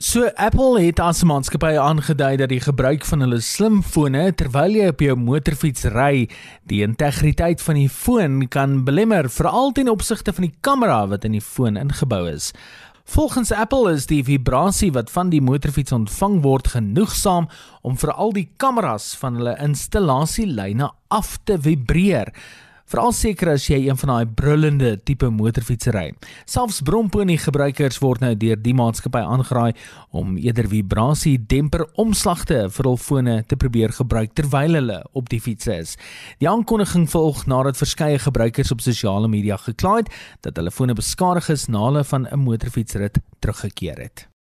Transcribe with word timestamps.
So 0.00 0.30
Apple 0.40 0.80
het 0.80 0.96
as 1.04 1.18
maatskappy 1.28 1.74
aangedui 1.76 2.38
dat 2.40 2.48
die 2.48 2.62
gebruik 2.64 3.02
van 3.04 3.20
hulle 3.20 3.36
slimfone 3.44 4.22
terwyl 4.32 4.72
jy 4.72 4.86
op 4.88 5.02
jou 5.04 5.12
motorfiets 5.20 5.84
ry, 5.92 6.22
die 6.72 6.78
integriteit 6.86 7.60
van 7.60 7.76
die 7.76 7.90
foon 7.92 8.38
kan 8.48 8.78
belemmer, 8.86 9.28
veral 9.28 9.74
ten 9.76 9.90
opsigte 9.92 10.32
van 10.32 10.46
die 10.46 10.54
kamera 10.64 11.02
wat 11.10 11.26
in 11.28 11.36
die 11.36 11.44
foon 11.44 11.76
ingebou 11.76 12.22
is. 12.30 12.48
Volgens 13.12 13.52
Apple 13.52 13.92
is 13.92 14.08
die 14.08 14.22
vibrasie 14.24 14.88
wat 14.96 15.12
van 15.12 15.28
die 15.34 15.42
motorfiets 15.44 15.92
ontvang 15.92 16.40
word 16.48 16.72
genoegsaam 16.78 17.50
om 17.84 18.00
vir 18.00 18.16
al 18.16 18.32
die 18.32 18.48
kameras 18.56 19.12
van 19.20 19.36
hulle 19.36 19.58
installasielyne 19.60 20.88
af 21.12 21.36
te 21.44 21.60
vibreer. 21.60 22.32
Veral 22.90 23.12
seker 23.14 23.52
as 23.52 23.68
jy 23.70 23.76
een 23.84 23.98
van 24.00 24.10
daai 24.10 24.32
brullende 24.34 24.88
tipe 25.06 25.28
motorfietsse 25.30 25.92
ry. 25.94 26.08
Selfs 26.50 26.80
Bromponie 26.82 27.36
gebruikers 27.38 28.00
word 28.02 28.24
nou 28.24 28.32
deur 28.34 28.58
die 28.58 28.72
maatskappy 28.74 29.20
aangeraai 29.22 29.76
om 30.10 30.32
eerder 30.34 30.66
vibrasie 30.72 31.36
demper 31.52 31.84
omslagte 32.02 32.64
vir 32.74 32.88
hul 32.90 32.98
fone 32.98 33.36
te 33.46 33.58
probeer 33.62 33.94
gebruik 33.94 34.34
terwyl 34.34 34.74
hulle 34.80 34.98
op 35.14 35.30
die 35.30 35.38
fiets 35.44 35.70
is. 35.70 35.94
Die 36.42 36.50
aankondiging 36.50 37.06
volg 37.12 37.44
nadat 37.46 37.78
verskeie 37.78 38.18
gebruikers 38.18 38.74
op 38.74 38.82
sosiale 38.82 39.30
media 39.30 39.60
gekla 39.68 40.00
het 40.00 40.10
dat 40.42 40.58
hulle 40.58 40.74
fone 40.74 40.98
beskadig 40.98 41.46
is 41.54 41.68
na 41.70 41.86
hulle 41.86 42.02
van 42.02 42.26
'n 42.26 42.42
motorfietsrit 42.42 43.22
teruggekeer 43.38 44.02
het. 44.02 44.29